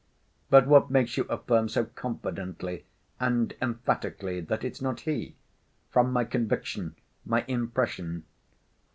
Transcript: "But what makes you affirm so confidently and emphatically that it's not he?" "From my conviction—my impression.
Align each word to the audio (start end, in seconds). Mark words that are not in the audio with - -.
"But 0.49 0.65
what 0.65 0.89
makes 0.89 1.15
you 1.15 1.25
affirm 1.25 1.69
so 1.69 1.85
confidently 1.85 2.85
and 3.19 3.53
emphatically 3.61 4.41
that 4.41 4.63
it's 4.63 4.81
not 4.81 5.01
he?" 5.01 5.35
"From 5.91 6.11
my 6.11 6.23
conviction—my 6.25 7.45
impression. 7.47 8.23